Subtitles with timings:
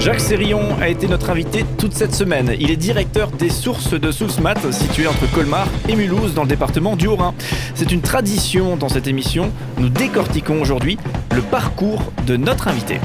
[0.00, 2.54] Jacques Sérillon a été notre invité toute cette semaine.
[2.58, 6.96] Il est directeur des sources de Soulsmat, situé entre Colmar et Mulhouse, dans le département
[6.96, 7.34] du Haut-Rhin.
[7.74, 9.50] C'est une tradition dans cette émission.
[9.76, 10.98] Nous décortiquons aujourd'hui
[11.34, 13.00] le parcours de notre invité.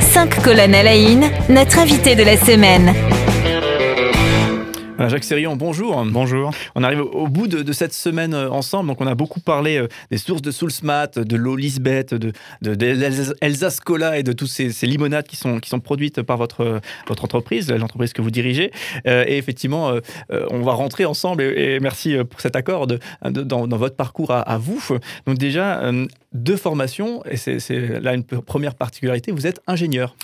[0.00, 0.94] Cinq colonnes à la
[1.48, 2.94] notre invité de la semaine.
[5.08, 6.04] Jacques Sérion, bonjour.
[6.04, 6.50] Bonjour.
[6.74, 8.88] On arrive au bout de, cette semaine euh, ensemble.
[8.88, 13.84] Donc, on a beaucoup parlé euh, des sources de Soulsmat, de l'eau Lisbeth, de, de,
[13.84, 17.70] Cola et de toutes ces, limonades qui sont, qui sont produites par votre, votre entreprise,
[17.70, 18.72] l'entreprise que vous dirigez.
[19.06, 19.92] Euh, et effectivement,
[20.30, 21.42] on va rentrer ensemble.
[21.42, 22.86] Et, merci pour cet accord
[23.22, 24.82] dans, votre parcours à, à, vous.
[25.26, 25.82] Donc, déjà,
[26.36, 30.14] deux formations, et c'est là une première particularité, vous êtes ingénieur.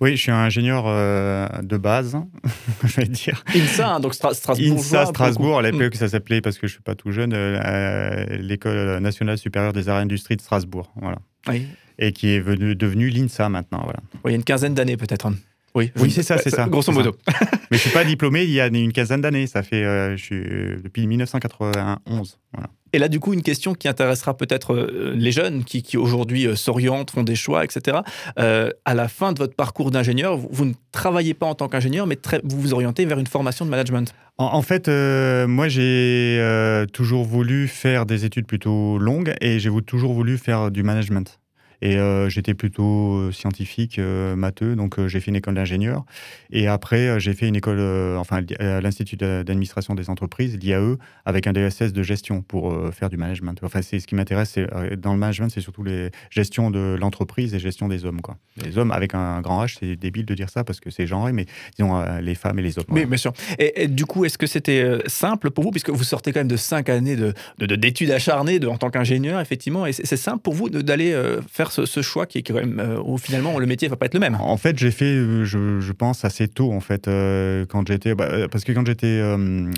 [0.00, 2.16] Oui, je suis un ingénieur euh, de base,
[2.84, 3.42] je vais dire.
[3.54, 4.78] INSA, hein, donc Strasbourg.
[4.78, 5.98] INSA, Strasbourg, à l'époque, mm.
[5.98, 9.88] ça s'appelait, parce que je ne suis pas tout jeune, euh, l'École nationale supérieure des
[9.88, 10.92] arts et industries de Strasbourg.
[11.00, 11.18] Voilà.
[11.48, 11.66] Oui.
[11.98, 13.80] Et qui est venu, devenu l'INSA maintenant.
[13.84, 14.00] Voilà.
[14.24, 15.30] Oui, il y a une quinzaine d'années peut-être.
[15.74, 16.68] Oui, oui c'est ça, c'est ça.
[16.68, 17.16] Grosso modo.
[17.28, 17.34] Mais
[17.70, 19.46] je ne suis pas diplômé il y a une quinzaine d'années.
[19.46, 20.42] Ça fait, euh, je suis
[20.82, 22.38] depuis 1991.
[22.52, 22.68] Voilà.
[22.92, 26.56] Et là, du coup, une question qui intéressera peut-être euh, les jeunes qui, aujourd'hui euh,
[26.56, 27.98] s'orientent, font des choix, etc.
[28.38, 32.06] Euh, à la fin de votre parcours d'ingénieur, vous, ne travaillez pas en tant qu'ingénieur,
[32.06, 34.14] mais vous vous orientez vers une formation de management.
[34.38, 40.38] En, fait, moi, j'ai toujours voulu faire des études plutôt longues et j'ai toujours voulu
[40.38, 41.38] faire du management.
[41.82, 46.04] Et euh, j'étais plutôt euh, scientifique, euh, matheux, donc j'ai fait une école d'ingénieur.
[46.52, 47.80] Et après, j'ai fait une école,
[48.18, 53.16] enfin, à l'Institut d'administration des entreprises, l'IAE, avec un DSS de gestion pour faire du
[53.16, 53.58] management.
[53.62, 54.58] Enfin, c'est ce qui m'intéresse
[54.96, 58.20] dans le management, c'est surtout les gestions de l'entreprise et gestion des hommes.
[58.20, 58.36] Quoi.
[58.64, 61.32] Les hommes avec un grand H, c'est débile de dire ça parce que c'est genré,
[61.32, 62.84] mais disons les femmes et les hommes.
[62.90, 63.32] Oui, bien sûr.
[63.58, 66.56] Et, du coup, est-ce que c'était simple pour vous, puisque vous sortez quand même de
[66.56, 67.16] cinq années
[67.58, 71.18] d'études de, acharnées en tant qu'ingénieur, effectivement, et c'est simple pour vous d'aller
[71.50, 74.14] faire ce, choix qui est quand même euh, où finalement le métier va pas être
[74.14, 77.86] le même En fait, j'ai fait, euh, je, pense, assez tôt en fait euh, quand
[77.86, 79.20] j'étais, bah, parce que quand j'étais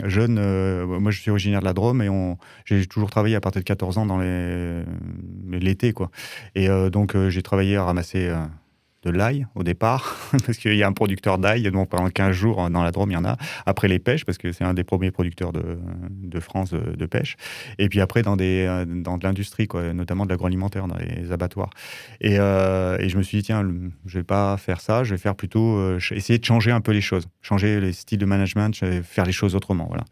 [0.04, 0.34] jeune,
[1.00, 2.10] moi je suis originaire de la Drôme et
[2.65, 4.19] j'ai toujours travaillé à partir de 14 ans dans
[5.50, 6.10] l'été quoi.
[6.54, 8.33] Et donc j'ai travaillé à ramasser
[9.04, 10.16] de l'ail au départ,
[10.47, 13.15] parce qu'il y a un producteur d'ail, donc pendant 15 jours dans la Drôme, il
[13.15, 13.37] y en a.
[13.66, 17.37] Après les pêches, parce que c'est un des premiers producteurs de, France de, pêche.
[17.78, 21.70] Et puis après dans, des, dans de l'industrie, notamment de l'agroalimentaire, dans les abattoirs.
[22.20, 23.69] Et, euh, et, je me suis dit, tiens,
[24.06, 26.92] je vais pas faire ça, je vais faire plutôt euh, essayer de changer un peu
[26.92, 29.86] les choses, changer les styles de management, faire les choses autrement.
[29.88, 30.04] Voilà.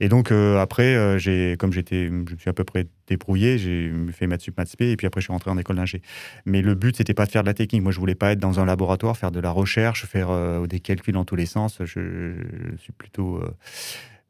[0.00, 4.26] Et donc euh, après, j'ai, comme j'étais, je suis à peu près débrouillé, j'ai fait
[4.26, 6.02] maths sup, maths et puis après je suis rentré en école d'ingé.
[6.46, 7.82] Mais le but, c'était pas de faire de la technique.
[7.82, 10.80] Moi, je voulais pas être dans un laboratoire, faire de la recherche, faire euh, des
[10.80, 11.78] calculs dans tous les sens.
[11.80, 12.34] Je,
[12.78, 13.54] suis plutôt, euh,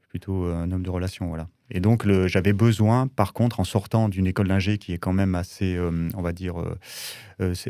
[0.09, 1.49] plutôt un homme de relation, voilà.
[1.71, 5.35] Et donc, j'avais besoin, par contre, en sortant d'une école d'ingé qui est quand même
[5.35, 6.57] assez, euh, on va dire,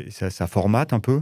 [0.09, 1.21] ça, ça, formate un peu,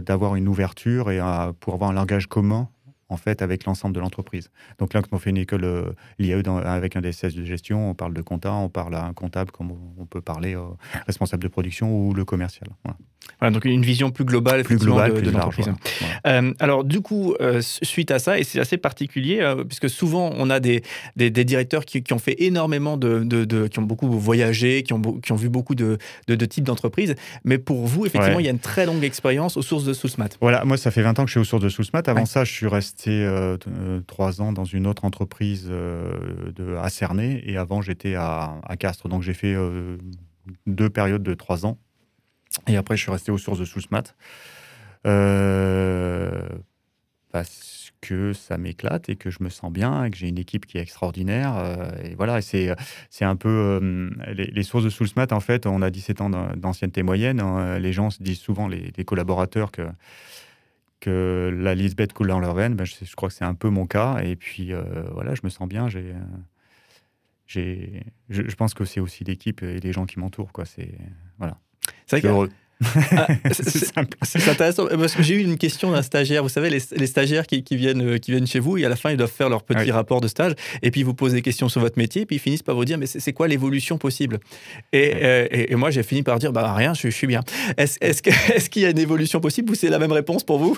[0.00, 1.20] d'avoir une ouverture et
[1.60, 2.68] pour avoir un langage commun
[3.08, 4.50] en fait avec l'ensemble de l'entreprise.
[4.78, 7.94] Donc là, quand on fait une école euh, l'IAE avec un DSS de gestion, on
[7.94, 11.48] parle de compta, on parle à un comptable comme on peut parler au responsable de
[11.48, 12.68] production ou le commercial.
[13.42, 15.70] Donc une vision plus globale, plus globale de, l'entreprise.
[16.26, 20.50] Euh, alors du coup, euh, suite à ça, et c'est assez particulier, puisque souvent on
[20.50, 20.82] a des,
[21.16, 25.00] des, directeurs qui, qui, ont fait énormément de, de, qui ont beaucoup voyagé, qui ont,
[25.00, 25.98] qui ont vu beaucoup de,
[26.46, 27.14] types d'entreprises,
[27.44, 30.30] mais pour vous, effectivement, il y a une très longue expérience aux sources de Soulsmat.
[30.40, 32.02] Voilà, moi ça fait 20 ans que je suis aux sources de Soulsmat.
[32.06, 36.14] Avant ça, je suis resté euh, euh, trois ans dans une autre entreprise euh,
[36.54, 39.08] de, à Cernay et avant j'étais à, à, Castres.
[39.08, 39.54] Donc j'ai fait
[40.66, 41.78] deux périodes de trois ans
[42.66, 44.14] et après je suis resté aux sources de Sousmat
[47.32, 50.64] parce que ça m'éclate et que je me sens bien et que j'ai une équipe
[50.66, 51.54] qui est extraordinaire.
[52.02, 52.74] et voilà, c'est
[53.20, 55.32] un peu les, sources de Soulsmat.
[55.32, 57.40] En fait, on a 17 ans d'ancienneté moyenne.
[57.40, 57.78] Hein.
[57.78, 59.82] les gens se disent souvent, les, collaborateurs, que
[61.00, 63.68] que la Lisbeth coule dans leur veine, ben, je, je, crois que c'est un peu
[63.68, 64.18] mon cas.
[64.22, 65.88] Et puis euh, voilà, je me sens bien.
[65.88, 66.14] J'ai,
[67.46, 70.52] j'ai, je, pense que c'est aussi l'équipe et les gens qui m'entourent.
[70.52, 70.64] Quoi.
[70.64, 70.98] C'est
[71.38, 71.58] voilà.
[72.06, 72.50] C'est heureux.
[72.84, 76.42] Ah, c'est intéressant parce que j'ai eu une question d'un stagiaire.
[76.42, 79.10] Vous savez, les, stagiaires qui, viennent, euh, qui viennent chez vous et à la fin
[79.10, 81.70] ils doivent faire leur petit rapport de stage et puis ils vous posent des questions
[81.70, 84.40] sur votre métier et puis ils finissent par vous dire mais c'est quoi l'évolution possible?
[84.94, 87.40] Euh, et, et, moi j'ai fini par dire bah rien, je, suis bien.
[87.78, 90.58] Est-ce est qu'il est y a une évolution possible ou c'est la même réponse pour
[90.58, 90.76] vous?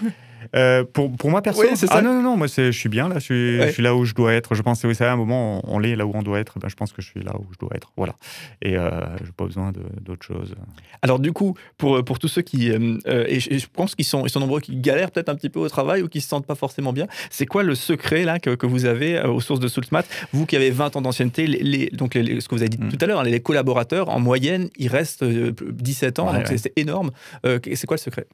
[0.56, 1.94] Euh, pour, pour moi, perso, Oui, c'est ça.
[1.96, 3.66] ah non, non, non, moi, je suis bien là, je suis, Ouais.
[3.68, 4.54] je suis là où je dois être.
[4.54, 6.38] Je pense que oui, c'est à un moment, on, on l'est là où on doit
[6.40, 6.58] être.
[6.58, 7.92] Ben, je pense que je suis là où je dois être.
[7.96, 8.14] Voilà.
[8.62, 10.54] Et euh, je n'ai pas besoin d'autre chose.
[11.02, 14.04] Alors du coup, pour, pour tous ceux qui, euh, euh, et je, je pense qu'ils
[14.04, 16.28] sont, ils sont nombreux, qui galèrent peut-être un petit peu au travail ou qui se
[16.28, 19.40] sentent pas forcément bien, c'est quoi le secret là que, que vous avez euh, aux
[19.40, 20.04] sources de Soulsmat?
[20.32, 22.78] Vous qui avez 20 ans d'ancienneté, les, les- donc les- ce que vous avez dit
[22.78, 22.88] Mm.
[22.90, 26.46] tout à l'heure, hein, les collaborateurs, en moyenne, ils restent euh, 17 ans, Ouais, donc
[26.46, 26.58] c'est- ouais.
[26.58, 27.10] c'est énorme.
[27.46, 28.26] Euh, c'est quoi le secret?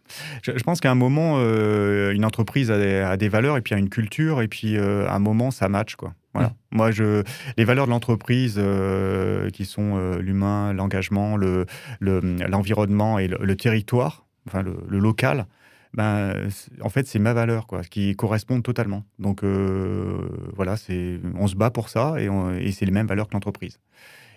[0.42, 3.60] Je, je pense qu'à un moment, euh, une entreprise a des, a des valeurs et
[3.62, 6.14] puis a une culture et puis euh, à un moment, ça match quoi.
[6.34, 6.48] Voilà.
[6.48, 6.76] Mm.
[6.76, 7.22] Moi, je,
[7.56, 11.64] les valeurs de l'entreprise euh, qui sont euh, l'humain, l'engagement, le,
[12.00, 15.46] le- l'environnement et le, le territoire, enfin le, le local.
[15.92, 16.48] Ben,
[16.80, 19.04] en fait, c'est ma valeur, quoi, qui correspondent totalement.
[19.20, 23.34] Donc, euh, voilà, c'est, on se bat pour ça et c'est les mêmes valeurs que
[23.34, 23.78] l'entreprise.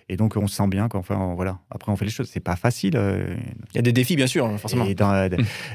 [0.09, 1.01] Et donc, on se sent bien, quoi.
[1.01, 1.59] Enfin, on- voilà.
[1.69, 2.29] Après, on fait les choses.
[2.29, 2.95] C'est pas facile.
[2.95, 3.35] euh,
[3.73, 4.85] Il y a des défis, bien sûr, hein, forcément.
[4.85, 5.27] et dans la,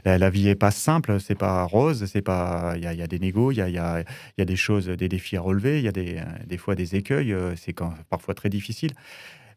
[0.05, 2.73] la- la vie est pas simple, c'est pas rose, c'est pas.
[2.77, 4.01] Il y a, il y a des négos, il y a, y, a,
[4.39, 6.97] y a des choses, des défis à relever, il y a des, des fois des
[6.97, 7.77] écueils, euh, c'est
[8.09, 8.93] parfois très difficile.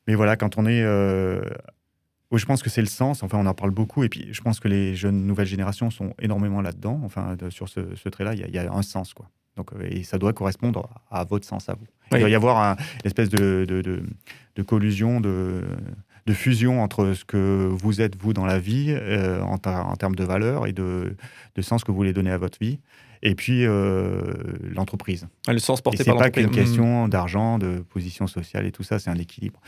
[0.07, 0.81] Mais voilà, quand on est.
[0.83, 1.42] euh,
[2.31, 3.24] oui, je pense que c'est le sens.
[3.24, 4.04] Enfin, on en parle beaucoup.
[4.04, 7.00] Et puis, je pense que les jeunes nouvelles générations sont énormément là-dedans.
[7.06, 9.30] Enfin, de- sur ce, ce trait-là, il y, y a un sens, quoi.
[9.56, 11.86] Donc, euh, et ça doit correspondre à votre sens à vous.
[12.12, 12.18] Oui.
[12.18, 14.04] Il doit y avoir un- une espèce de, de, de-
[14.56, 15.62] de collusion, de,
[16.34, 20.16] fusion entre ce que vous êtes, vous, dans la vie, euh, en, ter- en termes
[20.16, 21.16] de valeurs et de,
[21.62, 22.80] sens que vous voulez donner à votre vie,
[23.22, 24.22] et puis euh,
[24.63, 25.28] l'entreprise.
[25.48, 26.46] Le sens Et porté c'est par pas l'entreprise.
[26.48, 29.60] qu'une question d'argent, de position sociale et tout ça, c'est un équilibre.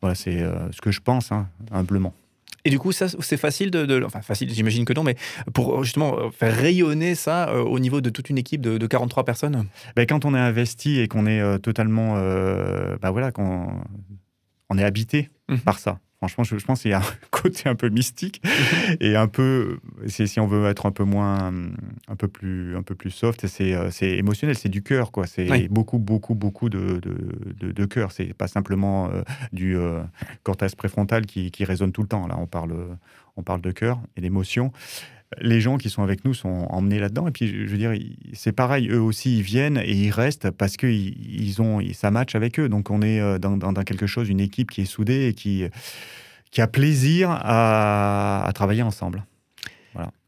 [0.00, 2.14] Voilà, c'est euh, ce que je pense, hein, humblement.
[2.64, 5.16] Et du coup, ça, c'est facile de, de- Enfin, facile, j'imagine que non, mais
[5.52, 8.86] pour justement euh, faire rayonner ça euh, au niveau de toute une équipe de, de
[8.86, 9.66] 43 personnes.
[9.96, 13.66] Ben, quand on est investi et qu'on est euh, totalement, euh, ben voilà, qu'on
[14.70, 15.58] on est habité Mhm.
[15.58, 15.98] par ça.
[16.22, 18.40] Franchement, je, je pense qu'il y a un côté un peu mystique
[19.00, 21.52] et un peu, si on veut être un peu moins,
[22.06, 25.26] un peu plus, un peu plus soft, c'est euh, c'est émotionnel, c'est du cœur, quoi.
[25.26, 25.66] C'est Oui.
[25.68, 27.16] beaucoup, beaucoup, beaucoup de, de,
[27.60, 28.12] de, de cœur.
[28.12, 29.22] C'est pas simplement euh,
[29.52, 30.00] du euh,
[30.44, 32.28] cortex préfrontal qui, qui résonne tout le temps.
[32.28, 32.72] Là, on parle,
[33.36, 34.72] on parle de cœur et d'émotion.
[35.40, 37.26] Les gens qui sont avec nous sont emmenés là-dedans.
[37.28, 37.92] Et puis, je veux dire,
[38.32, 42.34] c'est pareil, eux aussi, ils viennent et ils restent parce que ils, ont, ça match
[42.34, 42.68] avec eux.
[42.68, 45.64] Donc, on est euh, dans, quelque chose, une équipe qui est soudée et qui,
[46.50, 49.24] qui a plaisir à travailler ensemble.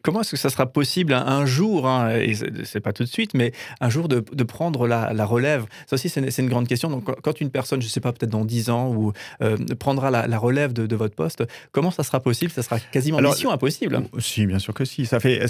[0.05, 2.35] Comment est-ce que ça sera possible un, un jour, hein, et
[2.65, 5.65] c'est pas tout de suite, mais un jour de, de prendre la, la relève?
[5.87, 6.91] Ça aussi, c'est une, grande question.
[6.91, 9.13] Donc, quand- une personne, je sais pas, peut-être dans 10 ans, ou
[9.43, 11.43] euh, prendra la, la relève de, de votre poste,
[11.73, 12.53] comment ça sera possible?
[12.53, 14.03] Ça sera quasiment Alors, mission impossible.
[14.19, 15.07] Si, bien sûr que si.
[15.07, 15.41] Ça fait.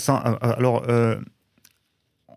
[0.40, 1.16] alors, euh,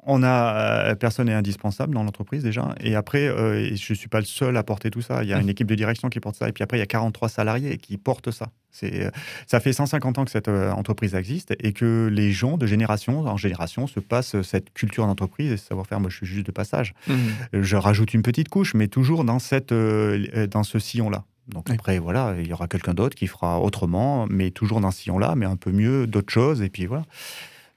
[0.07, 0.89] on a.
[0.91, 2.73] euh, personne n'est indispensable dans l'entreprise déjà.
[2.79, 5.21] Et après, euh, je ne suis pas le seul à porter tout ça.
[5.23, 6.49] Il y a une équipe de direction qui porte ça.
[6.49, 8.47] Et puis après, il y a 43 salariés qui portent ça.
[8.71, 9.11] C'est, euh,
[9.45, 13.37] ça fait 150 ans que cette entreprise existe et que les gens, de génération en
[13.37, 15.99] génération, se passent cette culture d'entreprise et ce savoir-faire.
[15.99, 16.93] Moi, je suis juste de passage.
[17.07, 17.17] Mhm.
[17.61, 21.23] Je rajoute une petite couche, mais toujours dans, cette, dans ce sillon-là.
[21.49, 21.75] Donc Oui.
[21.75, 25.35] après, voilà, il y aura quelqu'un d'autre qui fera autrement, mais toujours dans ce sillon-là,
[25.35, 27.05] mais un peu mieux, d'autres choses, et puis voilà.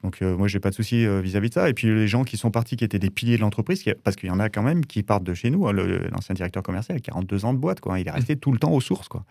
[0.03, 1.69] Donc euh, moi, j'ai pas de souci euh, vis-à-vis de ça.
[1.69, 4.29] Et puis les gens qui sont partis, qui étaient des piliers de l'entreprise, parce qu'il
[4.29, 5.67] y en a quand même qui partent de chez nous.
[5.69, 8.01] hein, L'ancien directeur commercial, 42 ans de boîte, quoi.
[8.01, 9.25] Il est resté tout le temps aux sources, quoi.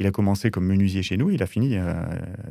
[0.00, 1.94] Il a commencé comme menuisier chez nous, il a fini euh,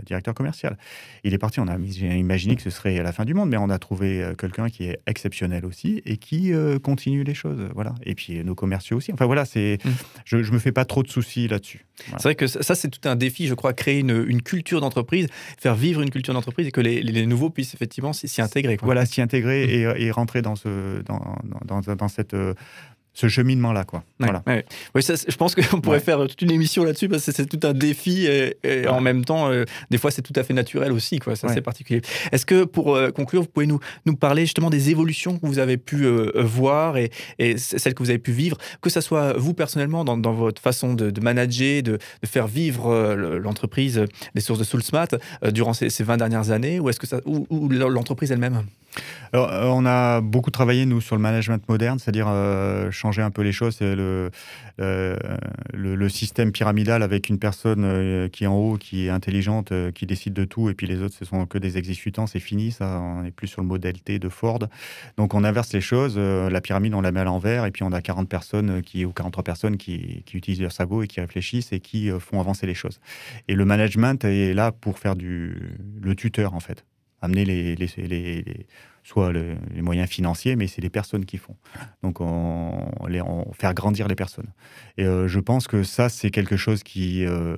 [0.05, 0.77] directeur commercial.
[1.23, 3.69] Il est parti, on a imaginé que ce serait la fin du monde, mais on
[3.69, 6.51] a trouvé euh, quelqu'un qui est exceptionnel aussi et qui
[6.83, 7.93] continue les choses, voilà.
[8.03, 9.11] Et puis nos commerciaux aussi.
[9.11, 9.89] Enfin voilà, c'est, Mm.
[10.25, 11.85] je, je me fais pas trop de soucis là-dessus.
[12.07, 12.17] Voilà.
[12.19, 14.79] C'est vrai que ça, ça, c'est tout un défi, je crois, créer une, une culture
[14.81, 15.27] d'entreprise,
[15.59, 18.77] faire vivre une culture d'entreprise et que les, les nouveaux puissent effectivement s'y intégrer.
[18.77, 18.85] quoi.
[18.85, 21.19] Voilà, s'y intégrer et, et rentrer dans ce, dans,
[21.65, 22.53] dans, dans, dans cette, euh,
[23.15, 23.99] ce cheminement-là, quoi.
[24.19, 24.43] Ouais, Voilà.
[24.45, 24.63] ouais.
[24.93, 27.45] Ouais, ça, c'est- je pense qu'on pourrait faire toute une émission là-dessus parce que c'est
[27.47, 30.53] tout un défi et, et en même temps, euh, des fois, c'est tout à fait
[30.53, 31.17] naturel aussi.
[31.19, 31.35] Quoi.
[31.35, 32.01] Ça, c'est particulier.
[32.31, 35.57] Est-ce que pour euh, conclure, vous pouvez nous, nous parler justement des évolutions que vous
[35.59, 37.09] avez pu euh, euh, voir et,
[37.57, 40.93] celles que vous avez pu vivre, que ce soit vous personnellement dans, dans votre façon
[40.93, 45.07] de, de manager, de, de faire vivre euh, le- l'entreprise, euh, les sources de Soulsmat
[45.43, 48.63] euh, durant ces, ces 20 dernières années ou est-ce que ça ou, ou l'entreprise elle-même?
[49.35, 53.31] Alors, euh, on a beaucoup travaillé, nous, sur le management moderne, c'est-à-dire euh, changer un
[53.31, 53.79] peu les choses.
[53.81, 54.29] Euh,
[54.79, 60.33] le, système pyramidal avec une personne qui est en haut, qui est intelligente, qui décide
[60.33, 63.01] de tout, et puis les autres, ce sont que des exécutants, c'est fini, ça.
[63.01, 64.59] On est plus sur le modèle T de Ford.
[65.17, 66.17] Donc, on inverse les choses.
[66.17, 69.11] la pyramide, on la met à l'envers, et puis on a 40 personnes qui, ou
[69.11, 73.01] 43 personnes qui, utilisent leur cerveau et qui réfléchissent et qui font avancer les choses.
[73.49, 76.85] Et le management est là pour faire du, le tuteur, en fait.
[77.25, 78.67] Amener les, les, les-
[79.05, 81.55] soit le- les moyens financiers, mais c'est les personnes qui font.
[82.01, 84.51] Donc, on, les, on- faire grandir les personnes.
[84.97, 87.55] Et euh, je pense que ça, c'est quelque chose qui euh,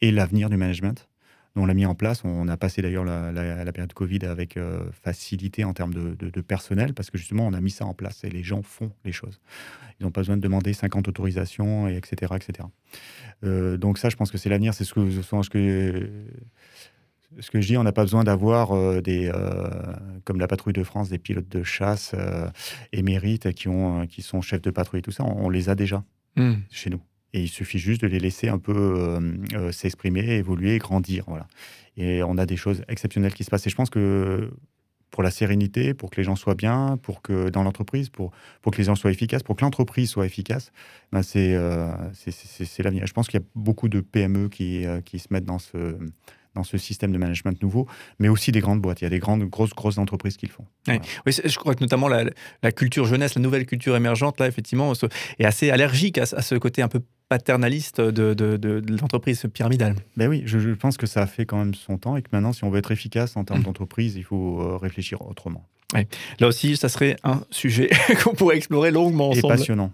[0.00, 1.08] est l'avenir du management.
[1.56, 2.24] On l'a mis en place.
[2.24, 4.58] On a passé d'ailleurs la, la, période Covid avec
[5.04, 8.24] facilité en termes de, de, personnel parce que justement, on a mis ça en place
[8.24, 9.40] et les gens font les choses.
[10.00, 12.32] Ils n'ont pas besoin de demander 50 autorisations, et etc.
[12.34, 12.68] etc.
[13.78, 14.74] donc ça, je pense que c'est l'avenir.
[14.74, 16.10] C'est ce que, ce que
[17.40, 19.68] ce que je dis, on n'a pas besoin d'avoir euh, des, euh,
[20.24, 22.48] comme la patrouille de France, des pilotes de chasse euh,
[22.92, 25.24] émérites qui, ont, qui sont chefs de patrouille et tout ça.
[25.24, 26.04] On, les a déjà
[26.36, 26.54] hmm.
[26.70, 27.00] chez nous.
[27.32, 29.18] Et il suffit juste de les laisser un peu
[29.72, 31.24] s'exprimer, évoluer, grandir.
[31.26, 31.48] Voilà.
[31.96, 33.66] Et on a des choses exceptionnelles qui se passent.
[33.66, 34.52] Et je pense que
[35.10, 38.30] pour la sérénité, pour que les gens soient bien, pour que dans l'entreprise, pour,
[38.62, 40.70] pour que les gens soient efficaces, pour que l'entreprise soit efficace,
[41.10, 41.54] ben c'est
[42.78, 43.04] l'avenir.
[43.04, 45.98] Je pense qu'il y a beaucoup de PME qui, qui se mettent dans ce
[46.54, 47.86] dans ce système de management nouveau,
[48.18, 49.00] mais aussi des grandes boîtes.
[49.00, 50.64] Il y a des grandes, grosses, grosses entreprises qui le font.
[50.88, 50.98] Oui,
[51.44, 54.92] je crois que notamment la, culture jeunesse, la nouvelle culture émergente, là, effectivement,
[55.38, 59.96] est assez allergique à, ce côté un peu paternaliste de, de, l'entreprise pyramidale.
[60.16, 62.52] Ben oui, je, pense que ça a fait quand même son temps et que maintenant,
[62.52, 63.64] si on veut être efficace en termes mmh.
[63.64, 65.68] d'entreprise, il faut euh, réfléchir autrement.
[66.40, 67.90] Là aussi, ça serait un sujet
[68.22, 69.54] qu'on pourrait explorer longuement ensemble.
[69.54, 69.92] Et passionnant.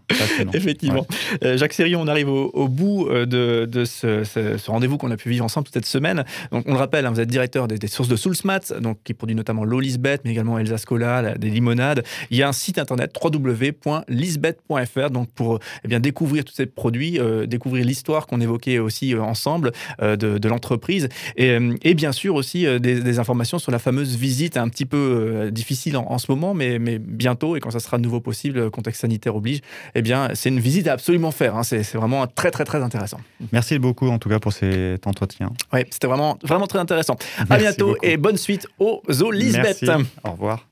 [0.52, 1.06] Effectivement.
[1.44, 5.44] Euh, Jacques Sérion, on arrive au, bout euh, de, ce, rendez-vous qu'on a pu vivre
[5.44, 6.24] ensemble toute cette semaine.
[6.52, 9.36] Donc, on le rappelle, hein, vous êtes directeur des, sources de Soulsmat, donc, qui produit
[9.36, 12.04] notamment l'eau Lisbeth, mais également Elsa Scola, des limonades.
[12.30, 17.18] Il y a un site internet www.lisbeth.fr donc pour eh bien, découvrir tous ces produits,
[17.18, 23.00] euh, découvrir l'histoire qu'on évoquait aussi ensemble de, l'entreprise et, et, bien sûr aussi des,
[23.00, 26.98] des, informations sur la fameuse visite un petit peu difficile en, ce moment, mais, mais,
[26.98, 29.60] bientôt, et quand ça sera de nouveau possible, contexte sanitaire oblige,
[29.94, 31.56] eh bien, c'est une visite à absolument faire.
[31.56, 31.62] Hein.
[31.62, 33.20] C'est vraiment très, très, très intéressant.
[33.52, 35.50] Merci beaucoup, en tout cas, pour cet entretien.
[35.72, 37.16] Oui, c'était vraiment, vraiment très intéressant.
[37.48, 39.84] à bientôt et bonne suite aux Zoo Lisbeth.
[40.24, 40.66] Au revoir.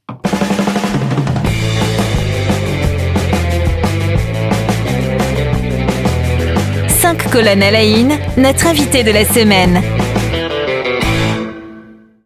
[6.89, 7.89] Cinq colonnes à la
[8.37, 9.83] notre invité de la semaine.